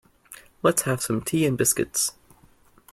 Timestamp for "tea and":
1.21-1.55